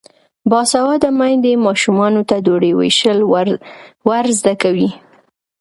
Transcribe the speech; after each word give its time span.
باسواده 0.49 1.09
میندې 1.19 1.53
ماشومانو 1.65 2.21
ته 2.29 2.35
ډوډۍ 2.45 2.71
ویشل 2.75 3.19
ور 4.07 4.25
زده 4.39 4.53
کوي. 4.61 4.89